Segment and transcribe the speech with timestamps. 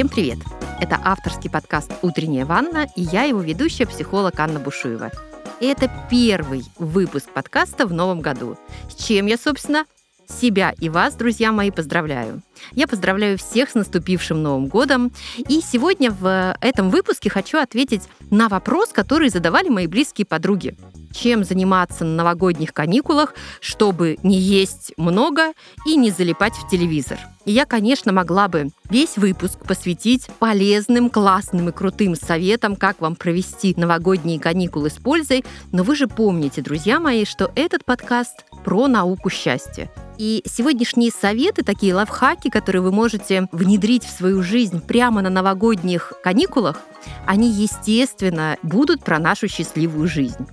[0.00, 0.38] Всем привет!
[0.80, 5.10] Это авторский подкаст «Утренняя ванна» и я его ведущая, психолог Анна Бушуева.
[5.60, 8.56] И это первый выпуск подкаста в новом году.
[8.88, 9.84] С чем я, собственно,
[10.26, 12.40] себя и вас, друзья мои, поздравляю.
[12.72, 15.12] Я поздравляю всех с наступившим Новым годом.
[15.36, 20.76] И сегодня в этом выпуске хочу ответить на вопрос, который задавали мои близкие подруги.
[21.12, 25.52] Чем заниматься на новогодних каникулах, чтобы не есть много
[25.84, 27.18] и не залипать в телевизор?
[27.46, 33.16] И я, конечно, могла бы весь выпуск посвятить полезным, классным и крутым советам, как вам
[33.16, 35.44] провести новогодние каникулы с пользой.
[35.72, 39.90] Но вы же помните, друзья мои, что этот подкаст про науку счастья.
[40.18, 46.12] И сегодняшние советы, такие лайфхаки, которые вы можете внедрить в свою жизнь прямо на новогодних
[46.22, 46.80] каникулах,
[47.26, 50.46] они, естественно, будут про нашу счастливую жизнь.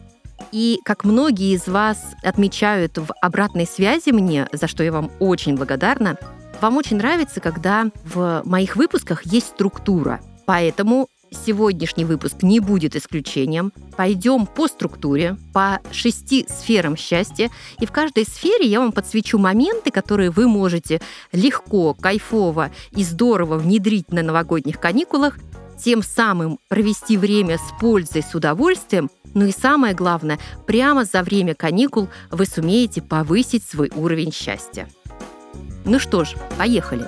[0.52, 5.56] И как многие из вас отмечают в обратной связи мне, за что я вам очень
[5.56, 6.18] благодарна,
[6.62, 10.22] вам очень нравится, когда в моих выпусках есть структура.
[10.46, 13.72] Поэтому Сегодняшний выпуск не будет исключением.
[13.96, 17.50] Пойдем по структуре, по шести сферам счастья.
[17.80, 23.58] И в каждой сфере я вам подсвечу моменты, которые вы можете легко, кайфово и здорово
[23.58, 25.38] внедрить на новогодних каникулах,
[25.78, 31.54] тем самым провести время с пользой, с удовольствием, ну и самое главное, прямо за время
[31.54, 34.90] каникул вы сумеете повысить свой уровень счастья.
[35.86, 37.06] Ну что ж, поехали!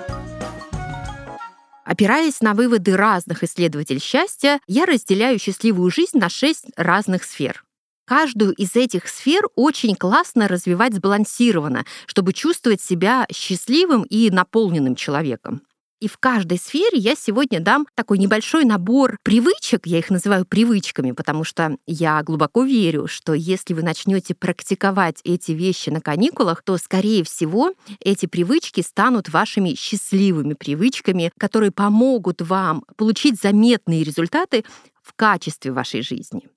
[1.90, 7.64] Опираясь на выводы разных исследователей счастья, я разделяю счастливую жизнь на шесть разных сфер.
[8.06, 15.62] Каждую из этих сфер очень классно развивать сбалансированно, чтобы чувствовать себя счастливым и наполненным человеком.
[16.00, 21.12] И в каждой сфере я сегодня дам такой небольшой набор привычек, я их называю привычками,
[21.12, 26.78] потому что я глубоко верю, что если вы начнете практиковать эти вещи на каникулах, то,
[26.78, 34.64] скорее всего, эти привычки станут вашими счастливыми привычками, которые помогут вам получить заметные результаты
[35.02, 36.48] в качестве вашей жизни.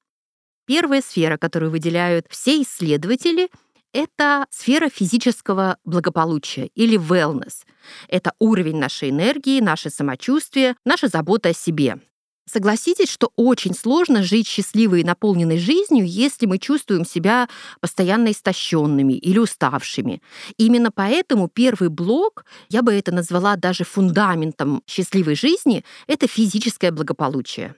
[0.65, 3.49] Первая сфера, которую выделяют все исследователи,
[3.93, 7.63] это сфера физического благополучия или wellness.
[8.09, 11.99] Это уровень нашей энергии, наше самочувствие, наша забота о себе.
[12.45, 17.47] Согласитесь, что очень сложно жить счастливой и наполненной жизнью, если мы чувствуем себя
[17.79, 20.21] постоянно истощенными или уставшими.
[20.57, 27.75] Именно поэтому первый блок, я бы это назвала даже фундаментом счастливой жизни, это физическое благополучие.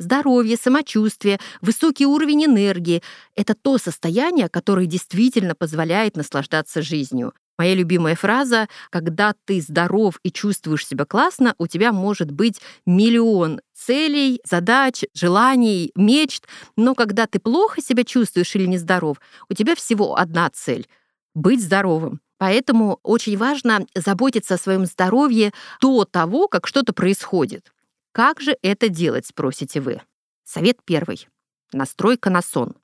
[0.00, 3.02] Здоровье, самочувствие, высокий уровень энергии—
[3.36, 7.34] это то состояние, которое действительно позволяет наслаждаться жизнью.
[7.58, 13.60] Моя любимая фраза «Когда ты здоров и чувствуешь себя классно, у тебя может быть миллион
[13.74, 16.46] целей, задач, желаний, мечт,
[16.76, 20.88] но когда ты плохо себя чувствуешь или нездоров, у тебя всего одна цель—
[21.34, 22.22] быть здоровым».
[22.38, 27.70] Поэтому очень важно заботиться о своем здоровье до того, как что-то происходит.
[28.12, 30.00] Как же это делать, спросите вы?
[30.44, 31.28] Совет первый.
[31.72, 32.74] Настройка на сон.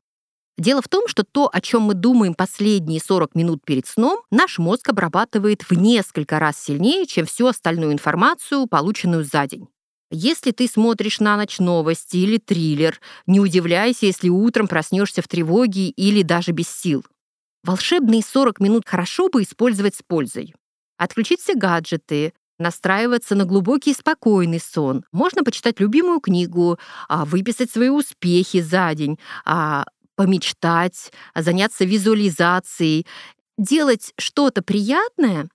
[0.59, 4.59] Дело в том, что то, о чем мы думаем последние 40 минут перед сном, наш
[4.59, 9.69] мозг обрабатывает в несколько раз сильнее, чем всю остальную информацию, полученную за день.
[10.11, 15.89] Если ты смотришь на ночь новости или триллер, не удивляйся, если утром проснешься в тревоге
[15.89, 17.05] или даже без сил.
[17.65, 20.55] Волшебные 40 минут хорошо бы использовать с пользой.
[20.97, 25.05] Отключить все гаджеты, настраиваться на глубокий спокойный сон.
[25.13, 26.79] Можно почитать любимую книгу,
[27.09, 33.07] а, выписать свои успехи за день, а, помечтать, заняться визуализацией,
[33.59, 35.49] делать что-то приятное,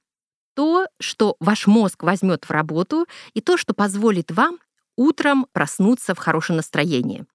[0.55, 4.59] то, что ваш мозг возьмет в работу, и то, что позволит вам
[4.97, 7.25] утром проснуться в хорошем настроении.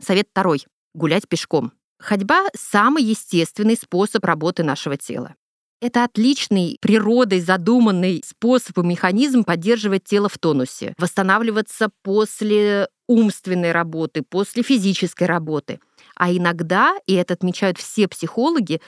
[0.00, 0.64] Совет второй.
[0.94, 1.72] Гулять пешком.
[1.98, 5.34] Ходьба— самый естественный способ работы нашего тела.
[5.80, 14.22] Это отличный природой задуманный способ и механизм поддерживать тело в тонусе, восстанавливаться после умственной работы,
[14.22, 15.78] после физической работы.
[16.16, 18.80] А иногда, и это отмечают все психологи,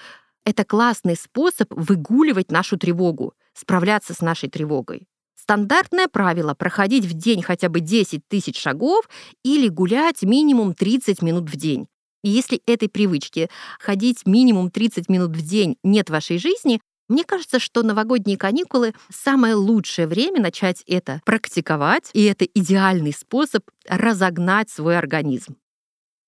[0.44, 5.06] это классный способ выгуливать нашу тревогу, справляться с нашей тревогой.
[5.36, 9.08] Стандартное правило— проходить в день хотя бы 10 тысяч шагов
[9.44, 11.86] или гулять минимум 30 минут в день.
[12.22, 17.58] Если этой привычки ходить минимум 30 минут в день нет в вашей жизни, мне кажется,
[17.58, 24.96] что новогодние каникулы— самое лучшее время начать это практиковать, и это идеальный способ разогнать свой
[24.96, 25.56] организм.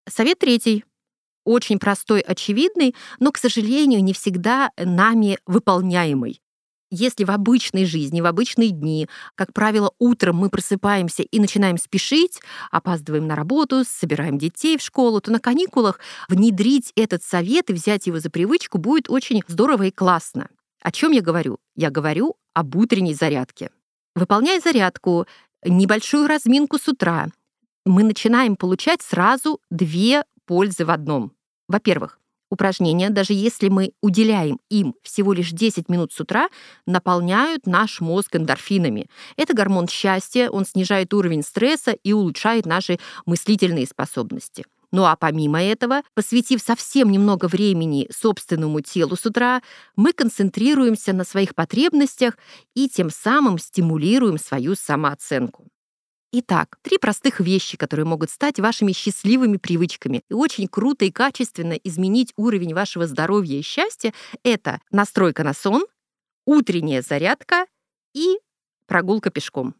[0.08, 0.84] Совет третий.
[1.44, 6.40] Очень простой, очевидный, но, к сожалению, не всегда нами выполняемый.
[6.94, 12.38] Если в обычной жизни, в обычные дни, как правило, утром мы просыпаемся и начинаем спешить,
[12.70, 18.06] опаздываем на работу, собираем детей в школу, то на каникулах внедрить этот совет и взять
[18.06, 20.50] его за привычку будет очень здорово и классно.
[20.82, 21.56] О чем я говорю?
[21.74, 23.70] Я говорю об утренней зарядке.
[24.14, 25.26] Выполняя зарядку,
[25.64, 27.28] небольшую разминку с утра,
[27.86, 31.32] мы начинаем получать сразу две пользы в одном.
[31.68, 32.18] Во-первых,
[32.52, 36.48] упражнения, даже если мы уделяем им всего лишь 10 минут с утра,
[36.86, 39.08] наполняют наш мозг эндорфинами.
[39.36, 44.64] Это гормон счастья, он снижает уровень стресса и улучшает наши мыслительные способности.
[44.92, 49.62] Ну а помимо этого, посвятив совсем немного времени собственному телу с утра,
[49.96, 52.36] мы концентрируемся на своих потребностях
[52.74, 55.71] и тем самым стимулируем свою самооценку.
[56.34, 61.74] Итак, три простых вещи, которые могут стать вашими счастливыми привычками и очень круто и качественно
[61.74, 65.84] изменить уровень вашего здоровья и счастья, это настройка на сон,
[66.46, 67.66] утренняя зарядка
[68.14, 68.38] и
[68.86, 69.74] прогулка пешком.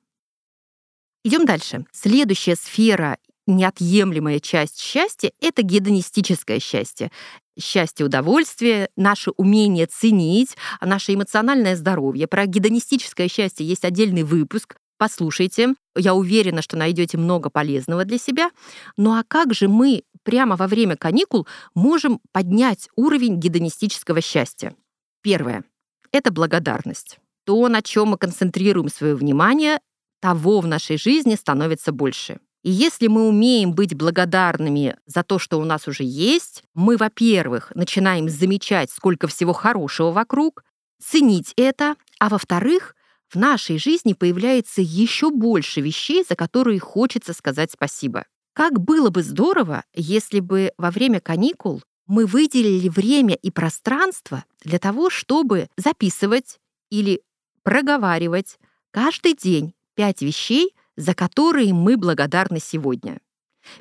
[1.25, 1.87] Идем дальше.
[1.90, 3.16] Следующая сфера
[3.46, 7.10] неотъемлемая часть счастья— это гедонистическое счастье.
[7.58, 12.26] Счастье, удовольствие, наше умение ценить, наше эмоциональное здоровье.
[12.26, 14.76] Про гедонистическое счастье есть отдельный выпуск.
[15.02, 18.52] Послушайте, я уверена, что найдете много полезного для себя.
[18.96, 24.76] Ну а как же мы прямо во время каникул можем поднять уровень гедонистического счастья?
[25.20, 25.64] Первое—
[26.12, 27.19] это благодарность.
[27.44, 29.81] То, на чем мы концентрируем свое внимание,
[30.20, 32.38] того в нашей жизни становится больше.
[32.62, 37.72] И если мы умеем быть благодарными за то, что у нас уже есть, мы, во-первых,
[37.75, 40.62] начинаем замечать, сколько всего хорошего вокруг,
[41.02, 42.94] ценить это, а во-вторых,
[43.32, 48.26] в нашей жизни появляется еще больше вещей, за которые хочется сказать спасибо.
[48.52, 54.79] Как было бы здорово, если бы во время каникул мы выделили время и пространство для
[54.79, 56.58] того, чтобы записывать
[56.90, 57.23] или
[57.62, 58.58] проговаривать
[58.90, 63.20] каждый день пять вещей, за которые мы благодарны сегодня.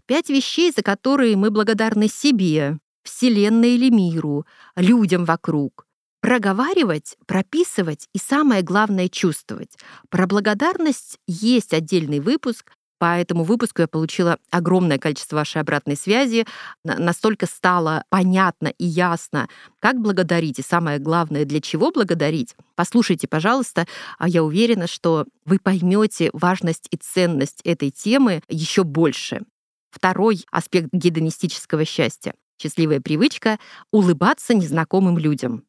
[0.05, 4.45] Пять вещей, за которые мы благодарны себе, Вселенной или миру,
[4.77, 5.85] людям вокруг.
[6.21, 9.77] Проговаривать, прописывать и самое главное чувствовать.
[10.09, 12.71] Про благодарность есть отдельный выпуск,
[13.01, 16.45] по этому выпуску я получила огромное количество вашей обратной связи.
[16.83, 22.55] Настолько стало понятно и ясно, как благодарить, и самое главное, для чего благодарить.
[22.75, 23.87] Послушайте, пожалуйста,
[24.19, 29.41] а я уверена, что вы поймете важность и ценность этой темы еще больше.
[29.89, 33.57] Второй аспект гедонистического счастья— счастливая привычка—
[33.91, 35.63] улыбаться незнакомым людям.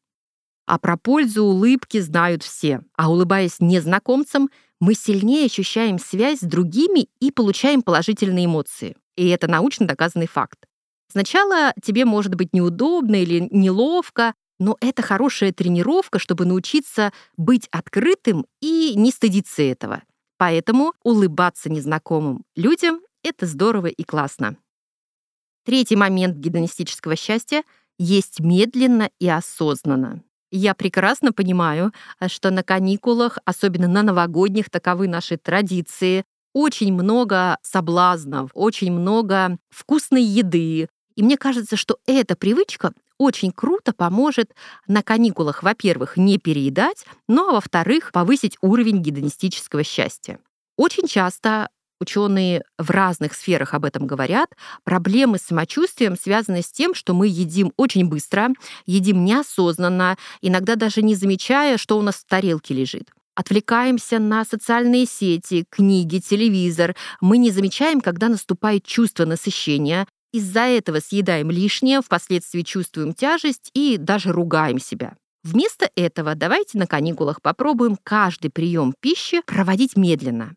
[0.65, 2.81] А про пользу улыбки знают все.
[2.95, 4.49] А улыбаясь незнакомцам,
[4.79, 8.95] мы сильнее ощущаем связь с другими и получаем положительные эмоции.
[9.15, 10.59] И это научно доказанный факт.
[11.11, 18.45] Сначала тебе может быть неудобно или неловко, но это хорошая тренировка, чтобы научиться быть открытым
[18.61, 20.03] и не стыдиться этого.
[20.37, 24.57] Поэтому улыбаться незнакомым людям— это здорово и классно.
[25.65, 27.63] Третий момент гедонистического счастья—
[27.99, 30.23] есть медленно и осознанно.
[30.55, 36.25] Я прекрасно понимаю, э, что на каникулах, особенно на новогодних, таковы наши традиции.
[36.53, 40.89] Очень много соблазнов, очень много вкусной еды.
[41.15, 44.53] И мне кажется, что эта привычка очень круто поможет
[44.85, 50.37] на каникулах, во-первых, не переедать, ну а во-вторых, повысить уровень гедонистического счастья.
[50.77, 51.69] Очень часто
[51.99, 54.49] ученые в разных сферах об этом говорят,
[54.83, 58.49] проблемы с самочувствием связаны с тем, что мы едим очень быстро,
[58.85, 65.05] едим неосознанно, иногда даже не замечая, что у нас в тарелке лежит отвлекаемся на социальные
[65.05, 66.95] сети, книги, телевизор.
[67.19, 70.07] Мы не замечаем, когда наступает чувство насыщения.
[70.31, 75.15] Из-за этого съедаем лишнее, впоследствии чувствуем тяжесть и даже ругаем себя.
[75.43, 80.55] Вместо этого давайте на каникулах попробуем каждый прием пищи проводить медленно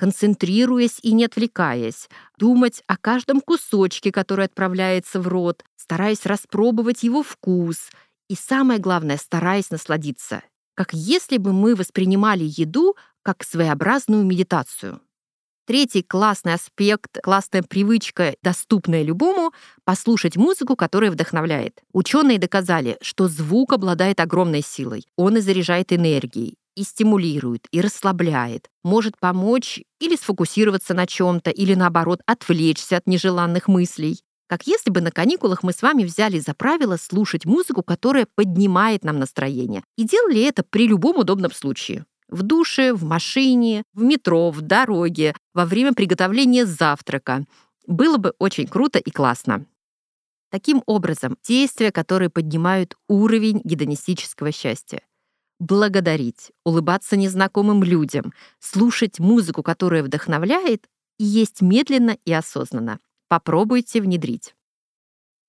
[0.00, 7.22] концентрируясь и не отвлекаясь, думать о каждом кусочке, который отправляется в рот, стараясь распробовать его
[7.22, 7.90] вкус
[8.30, 10.42] и, самое главное, стараясь насладиться,
[10.74, 15.02] как если бы мы воспринимали еду как своеобразную медитацию.
[15.66, 19.52] Третий классный аспект, классная привычка, доступная любому—
[19.84, 21.82] послушать музыку, которая вдохновляет.
[21.92, 25.04] Ученые доказали, что звук обладает огромной силой.
[25.16, 31.74] Он и заряжает энергией, и стимулирует, и расслабляет, может помочь или сфокусироваться на чем-то, или
[31.74, 34.20] наоборот отвлечься от нежеланных мыслей.
[34.48, 39.04] Как если бы на каникулах мы с вами взяли за правило слушать музыку, которая поднимает
[39.04, 42.04] нам настроение, и делали это при любом удобном случае.
[42.28, 47.44] В душе, в машине, в метро, в дороге, во время приготовления завтрака.
[47.86, 49.66] Было бы очень круто и классно.
[50.50, 55.00] Таким образом, действия, которые поднимают уровень гедонистического счастья
[55.60, 60.88] благодарить, улыбаться незнакомым людям, слушать музыку, которая вдохновляет,
[61.18, 62.98] и есть медленно и осознанно.
[63.28, 64.54] Попробуйте внедрить.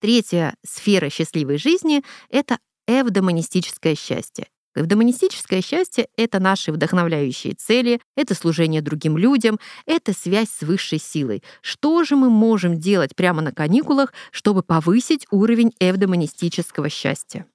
[0.01, 4.47] Третья сфера счастливой жизни— это эвдомонистическое счастье.
[4.75, 11.43] Эвдомонистическое счастье— это наши вдохновляющие цели, это служение другим людям, это связь с высшей силой.
[11.61, 17.45] Что же мы можем делать прямо на каникулах, чтобы повысить уровень эвдомонистического счастья?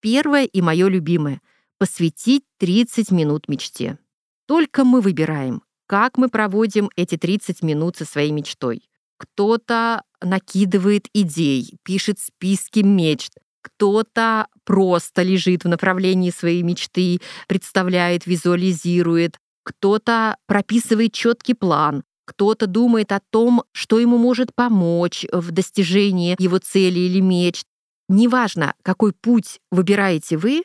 [0.00, 1.40] Первое и мое любимое—
[1.78, 3.98] посвятить 30 минут мечте.
[4.46, 8.88] Только мы выбираем, как мы проводим эти 30 минут со своей мечтой.
[9.18, 13.32] Кто-то накидывает идей, пишет списки мечт,
[13.62, 23.12] кто-то просто лежит в направлении своей мечты, представляет, визуализирует, кто-то прописывает четкий план, кто-то думает
[23.12, 27.66] о том, что ему может помочь в достижении его цели или мечт.
[28.08, 30.62] Неважно, какой путь выбираете вы,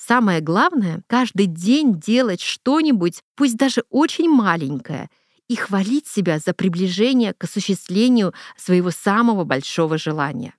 [0.00, 5.08] самое главное— каждый день делать что-нибудь, пусть даже очень маленькое,
[5.48, 10.54] и хвалить себя за приближение к осуществлению своего самого большого желания.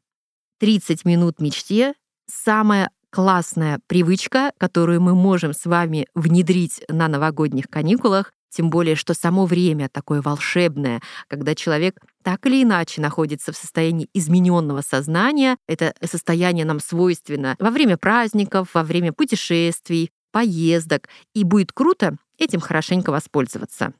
[0.59, 1.93] 30 минут мечте—
[2.27, 9.13] самая классная привычка, которую мы можем с вами внедрить на новогодних каникулах, тем более, что
[9.13, 15.57] само время такое волшебное, когда человек так или иначе находится в состоянии измененного сознания.
[15.67, 21.07] Это состояние нам свойственно во время праздников, во время путешествий, поездок.
[21.33, 23.93] И будет круто этим хорошенько воспользоваться.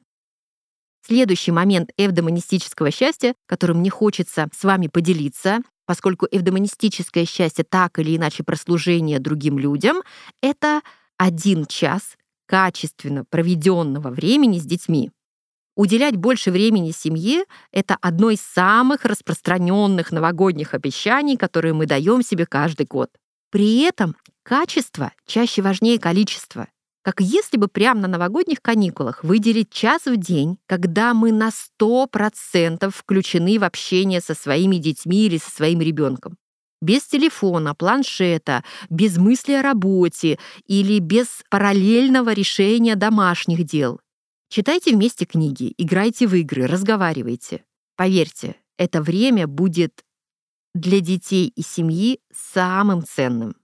[1.04, 8.16] Следующий момент эвдомонистического счастья, которым мне хочется с вами поделиться, поскольку эвдомонистическое счастье так или
[8.16, 10.02] иначе про служение другим людям,
[10.40, 10.80] это
[11.16, 12.16] один час
[12.46, 15.10] качественно проведенного времени с детьми.
[15.74, 22.44] Уделять больше времени семье— это одно из самых распространенных новогодних обещаний, которые мы даем себе
[22.46, 23.10] каждый год.
[23.50, 26.66] При этом качество чаще важнее количества
[27.02, 32.90] как если бы прямо на новогодних каникулах выделить час в день, когда мы на 100%
[32.90, 36.36] включены в общение со своими детьми или со своим ребенком.
[36.82, 44.00] Без телефона, планшета, без мысли о работе или без параллельного решения домашних дел.
[44.48, 47.64] Читайте вместе книги, играйте в игры, разговаривайте.
[47.94, 50.04] Поверьте, это время будет
[50.74, 53.54] для детей и семьи самым ценным.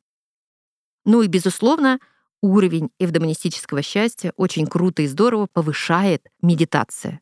[1.04, 1.98] Ну и, безусловно,
[2.40, 7.20] уровень эвдомонистического счастья очень круто и здорово повышает медитация.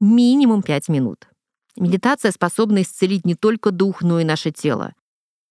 [0.00, 1.28] Минимум 5 минут.
[1.76, 4.94] Медитация способна исцелить не только дух, но и наше тело.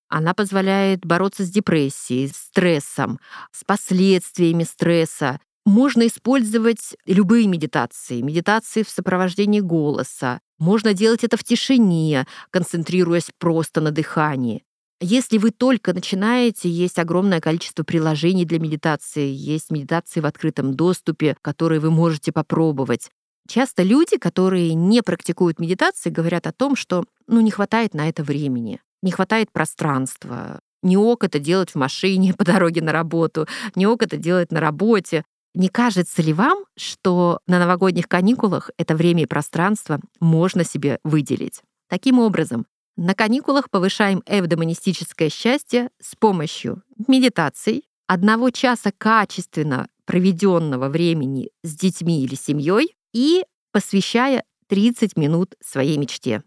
[0.10, 3.20] Она позволяет бороться с депрессией, стрессом,
[3.52, 5.40] с последствиями стресса.
[5.66, 10.40] Можно использовать любые медитации, медитации в сопровождении голоса.
[10.60, 14.64] Можно делать это в тишине, концентрируясь просто на дыхании.
[15.00, 21.36] Если вы только начинаете, есть огромное количество приложений для медитации, есть медитации в открытом доступе,
[21.42, 23.10] которые вы можете попробовать.
[23.48, 28.24] Часто люди, которые не практикуют медитации, говорят о том, что ну, не хватает на это
[28.24, 33.88] времени, не хватает пространства, не ок это делать в машине по дороге на работу, не
[33.88, 35.24] ок это делать на работе.
[35.54, 41.62] Не кажется ли вам, что на новогодних каникулах это время и пространство можно себе выделить?
[41.90, 51.50] Таким образом, на каникулах повышаем эвдомонистическое счастье с помощью медитаций, одного часа качественно проведенного времени
[51.64, 56.44] с детьми или семьей и посвящая 30 минут своей мечте.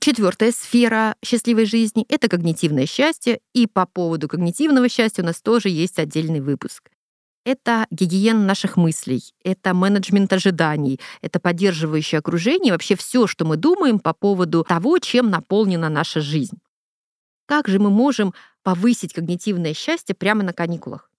[0.00, 5.68] Четвертая сфера счастливой жизни— это когнитивное счастье, и по поводу когнитивного счастья у нас тоже
[5.68, 6.90] есть отдельный выпуск
[7.44, 13.98] это гигиена наших мыслей, это менеджмент ожиданий, это поддерживающее окружение, вообще все, что мы думаем
[13.98, 16.58] по поводу того, чем наполнена наша жизнь.
[17.46, 21.10] Как же мы можем повысить когнитивное счастье прямо на каникулах?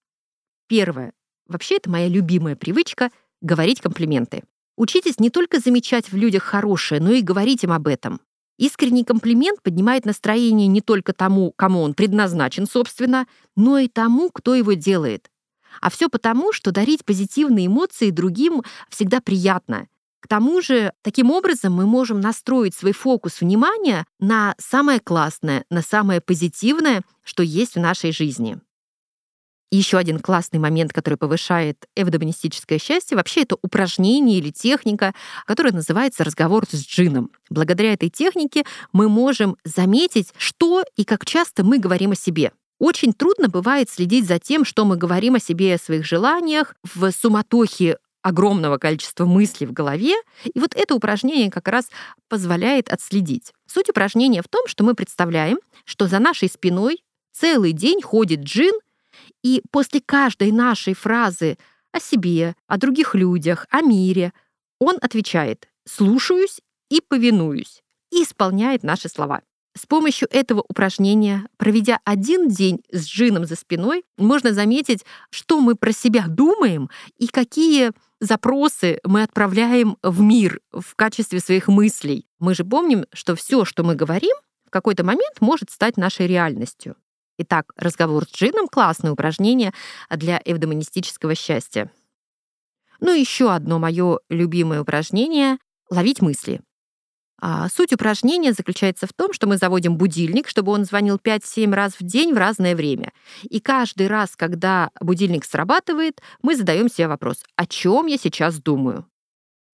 [0.68, 1.12] Первое.
[1.46, 3.10] Вообще это моя любимая привычка—
[3.42, 4.44] говорить комплименты.
[4.76, 8.20] Учитесь не только замечать в людях хорошее, но и говорить им об этом.
[8.58, 14.54] Искренний комплимент поднимает настроение не только тому, кому он предназначен, собственно, но и тому, кто
[14.54, 15.30] его делает.
[15.80, 19.88] А все потому, что дарить позитивные эмоции другим всегда приятно.
[20.20, 25.82] К тому же, таким образом мы можем настроить свой фокус внимания на самое классное, на
[25.82, 28.60] самое позитивное, что есть в нашей жизни.
[29.72, 35.14] Еще один классный момент, который повышает эвдомонистическое счастье, вообще это упражнение или техника,
[35.46, 37.30] которая называется разговор с джином.
[37.48, 42.52] Благодаря этой технике мы можем заметить, что и как часто мы говорим о себе.
[42.78, 46.74] Очень трудно бывает следить за тем, что мы говорим о себе и о своих желаниях
[46.94, 51.88] в суматохе огромного количества мыслей в голове, и вот это упражнение как раз
[52.28, 53.54] позволяет отследить.
[53.66, 57.02] Суть упражнения в том, что мы представляем, что за нашей спиной
[57.32, 58.74] целый день ходит джин,
[59.42, 61.58] и после каждой нашей фразы
[61.92, 64.32] о себе, о других людях, о мире,
[64.78, 69.42] он отвечает «слушаюсь и повинуюсь» и исполняет наши слова.
[69.74, 75.76] С помощью этого упражнения, проведя один день с джином за спиной, можно заметить, что мы
[75.76, 82.26] про себя думаем и какие запросы мы отправляем в мир в качестве своих мыслей.
[82.38, 86.96] Мы же помним, что все, что мы говорим, в какой-то момент может стать нашей реальностью.
[87.44, 89.72] Итак, разговор с джином— классное упражнение
[90.08, 91.90] для эвдомонистического счастья.
[93.00, 95.58] Ну, еще одно мое любимое упражнение—
[95.90, 96.60] ловить мысли.
[97.40, 101.94] А суть упражнения заключается в том, что мы заводим будильник, чтобы он звонил 5-7 раз
[101.98, 103.12] в день в разное время.
[103.42, 109.04] И каждый раз, когда будильник срабатывает, мы задаем себе вопрос, о чем я сейчас думаю.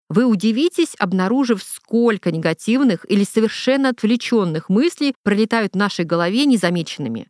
[0.09, 7.29] Вы удивитесь, обнаружив, сколько негативных или совершенно отвлеченных мыслей пролетают в нашей голове незамеченными.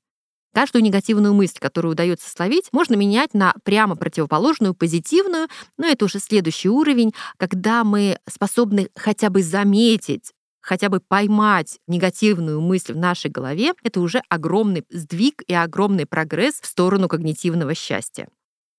[0.54, 6.18] Каждую негативную мысль, которую удается словить, можно менять на прямо противоположную, позитивную, но это уже
[6.18, 13.30] следующий уровень, когда мы способны хотя бы заметить хотя бы поймать негативную мысль в нашей
[13.30, 18.28] голове, это уже огромный сдвиг и огромный прогресс в сторону когнитивного счастья.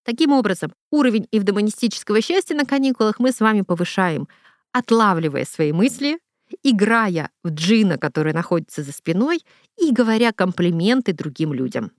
[0.05, 4.27] Таким образом, уровень эвдомонистического счастья на каникулах мы с вами повышаем,
[4.71, 6.19] отлавливая свои мысли,
[6.63, 9.43] играя в джина, который находится за спиной,
[9.77, 11.91] и говоря комплименты другим людям.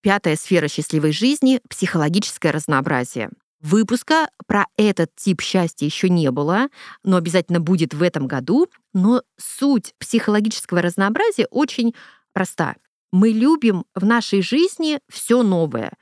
[0.00, 3.30] Пятая сфера счастливой жизни— психологическое разнообразие.
[3.60, 6.68] Выпуска про этот тип счастья еще не было,
[7.02, 8.68] но обязательно будет в этом году.
[8.94, 11.94] Но суть психологического разнообразия очень
[12.32, 12.76] проста.
[13.10, 15.92] Мы любим в нашей жизни все новое.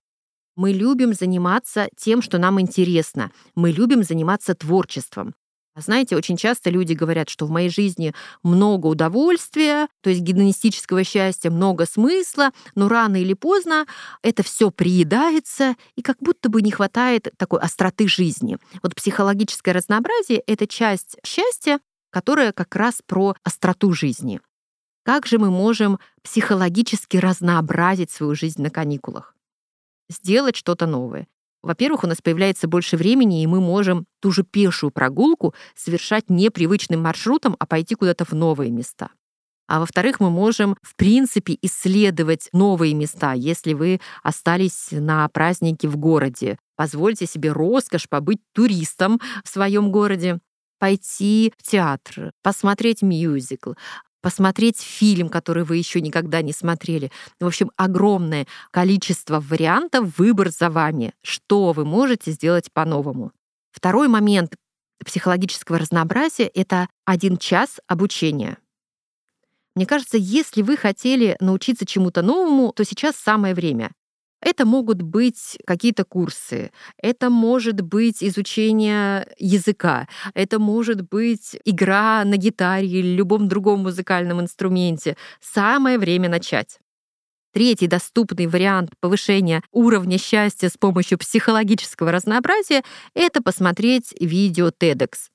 [0.54, 3.30] Мы любим заниматься тем, что нам интересно.
[3.54, 5.34] Мы любим заниматься творчеством.
[5.76, 11.50] Знаете, очень часто люди говорят, что в моей жизни много удовольствия, то есть гедонистического счастья,
[11.50, 13.86] много смысла, но рано или поздно
[14.22, 18.56] это все приедается, и как будто бы не хватает такой остроты жизни.
[18.82, 21.78] Вот психологическое разнообразие— это часть счастья,
[22.10, 24.40] которая как раз про остроту жизни.
[25.04, 29.36] Как же мы можем психологически разнообразить свою жизнь на каникулах?
[30.08, 31.28] Сделать что-то новое.
[31.62, 36.50] Во-первых, у нас появляется больше времени, и мы можем ту же пешую прогулку совершать не
[36.50, 39.10] привычным маршрутом, а пойти куда-то в новые места.
[39.68, 45.96] А во-вторых, мы можем, в принципе, исследовать новые места, если вы остались на празднике в
[45.96, 46.56] городе.
[46.76, 50.38] Позвольте себе роскошь побыть туристом в своем городе,
[50.78, 53.72] пойти в театр, посмотреть мюзикл,
[54.26, 57.12] посмотреть фильм, который вы еще никогда не смотрели.
[57.38, 63.30] В общем, огромное количество вариантов, выбор за вами, что вы можете сделать по-новому.
[63.70, 64.56] Второй момент
[65.04, 68.58] психологического разнообразия— это один час обучения.
[69.76, 73.92] Мне кажется, если вы хотели научиться чему-то новому, то сейчас самое время.
[74.46, 76.70] Это могут быть какие-то курсы,
[77.02, 84.40] это может быть изучение языка, это может быть игра на гитаре или любом другом музыкальном
[84.40, 85.16] инструменте.
[85.40, 86.78] Самое время начать.
[87.52, 95.28] Третий доступный вариант повышения уровня счастья с помощью психологического разнообразия— это посмотреть видео TEDx.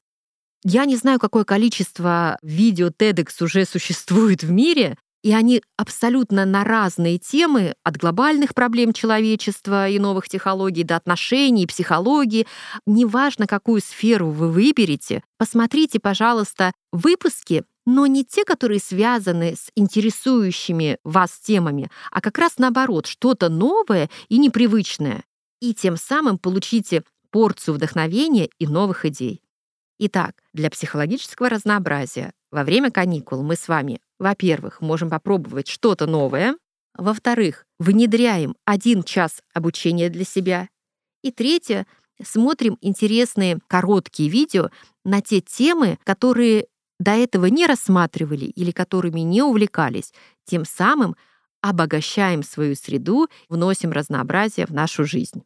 [0.64, 6.64] Я не знаю, какое количество видео TEDx уже существует в мире, и они абсолютно на
[6.64, 12.48] разные темы, от глобальных проблем человечества и новых технологий до отношений, психологии.
[12.86, 20.98] Неважно, какую сферу вы выберете, посмотрите, пожалуйста, выпуски, но не те, которые связаны с интересующими
[21.04, 25.24] вас темами, а как раз наоборот, что-то новое и непривычное.
[25.60, 29.42] И тем самым получите порцию вдохновения и новых идей.
[30.00, 36.56] Итак, для психологического разнообразия во время каникул мы с вами во-первых, можем попробовать что-то новое.
[36.96, 40.70] Во-вторых, внедряем один час обучения для себя.
[41.24, 41.88] И третье,
[42.24, 44.70] смотрим интересные короткие видео
[45.04, 46.68] на те темы, которые
[47.00, 50.14] до этого не рассматривали или которыми не увлекались.
[50.46, 51.16] Тем самым
[51.62, 55.42] обогащаем свою среду, вносим разнообразие в нашу жизнь.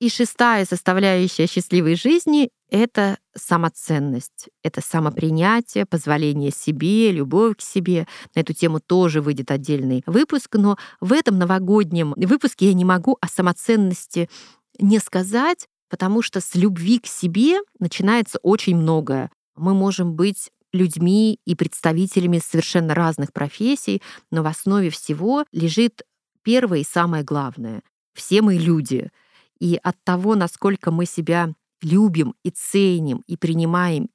[0.00, 8.06] И шестая составляющая счастливой жизни— это самоценность, это самопринятие, позволение себе, любовь к себе.
[8.34, 13.18] На эту тему тоже выйдет отдельный выпуск, но в этом новогоднем выпуске я не могу
[13.20, 14.30] о самоценности
[14.78, 19.30] не сказать, потому что с любви к себе начинается очень многое.
[19.54, 26.04] Мы можем быть людьми и представителями совершенно разных профессий, но в основе всего лежит
[26.42, 27.82] первое и самое главное.
[28.14, 29.10] Все мы люди—
[29.60, 34.08] и от того, насколько мы себя любим и ценим и принимаем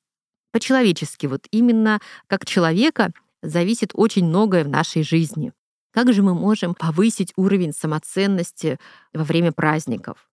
[0.51, 5.53] по-человечески, вот именно как человека, зависит очень многое в нашей жизни.
[5.91, 8.79] Как же мы можем повысить уровень самоценности
[9.13, 10.29] во время праздников?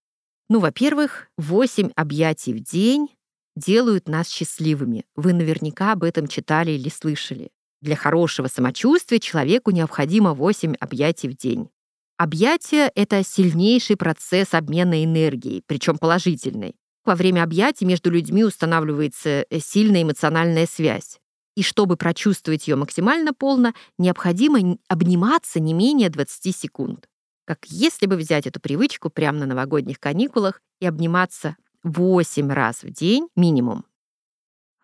[0.49, 3.09] Ну, во-первых, 8 объятий в день
[3.55, 5.05] делают нас счастливыми.
[5.15, 7.51] Вы наверняка об этом читали или слышали.
[7.81, 11.69] Для хорошего самочувствия человеку необходимо 8 объятий в день.
[12.17, 16.75] Объятия— это сильнейший процесс обмена энергией, причем положительной.
[17.05, 21.19] Во время объятий между людьми устанавливается э, сильная эмоциональная связь.
[21.55, 27.07] И чтобы прочувствовать ее максимально полно, необходимо обниматься не менее 20 секунд.
[27.45, 32.89] Как если бы взять эту привычку прямо на новогодних каникулах и обниматься 8 раз в
[32.89, 33.85] день минимум.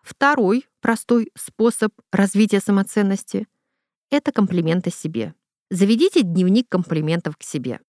[0.02, 3.46] Второй простой способ развития самоценности—
[4.10, 5.34] это комплименты себе.
[5.70, 7.80] Заведите дневник комплиментов к себе.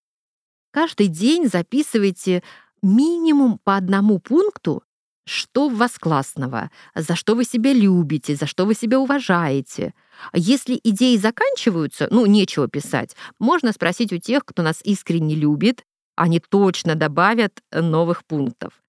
[0.72, 2.44] Каждый день записывайте
[2.82, 4.84] минимум по одному пункту,
[5.26, 9.94] что в вас классного, за что вы себя любите, за что вы себя уважаете.
[10.34, 15.84] Если идеи заканчиваются, ну, нечего писать, можно спросить у тех, кто нас искренне любит,
[16.16, 18.82] они точно добавят новых пунктов.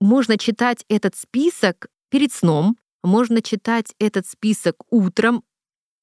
[0.00, 5.44] Можно читать этот список перед сном, можно читать этот список утром,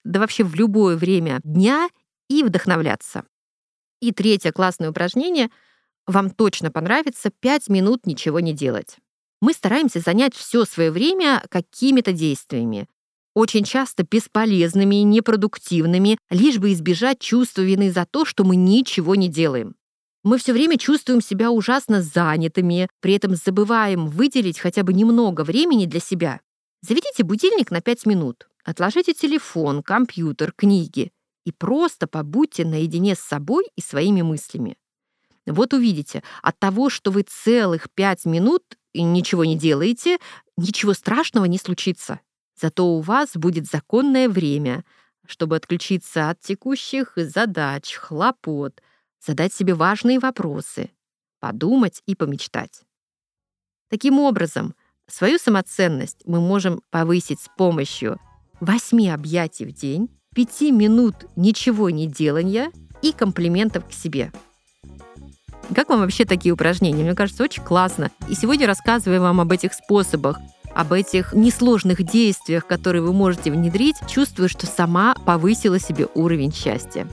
[0.03, 1.89] да вообще в любое время дня
[2.29, 3.23] и вдохновляться.
[4.01, 5.49] И третье классное упражнение—
[6.07, 8.97] вам точно понравится 5 минут ничего не делать.
[9.41, 12.87] Мы стараемся занять все свое время какими-то действиями,
[13.35, 19.15] очень часто бесполезными и непродуктивными, лишь бы избежать чувства вины за то, что мы ничего
[19.15, 19.75] не делаем.
[20.23, 25.85] Мы все время чувствуем себя ужасно занятыми, при этом забываем выделить хотя бы немного времени
[25.85, 26.41] для себя.
[26.81, 31.11] Заведите будильник на 5 минут, отложите телефон, компьютер, книги
[31.45, 34.77] и просто побудьте наедине с собой и своими мыслями.
[35.45, 40.19] Вот увидите, от того, что вы целых 5 минут ничего не делаете,
[40.57, 42.21] ничего страшного не случится.
[42.59, 44.85] Зато у вас будет законное время,
[45.25, 48.81] чтобы отключиться от текущих задач, хлопот,
[49.25, 50.91] задать себе важные вопросы,
[51.39, 52.83] подумать и помечтать.
[53.89, 54.75] Таким образом,
[55.07, 58.19] свою самоценность мы можем повысить с помощью
[58.59, 64.31] 8 объятий в день, 5 минут ничего не делания и комплиментов к себе.
[65.73, 67.03] Как вам вообще такие упражнения?
[67.03, 68.11] Мне кажется, очень классно.
[68.27, 70.39] И сегодня рассказываю вам об этих способах,
[70.73, 77.07] об этих несложных действиях, которые вы можете внедрить, чувствую, что сама повысила себе уровень счастья.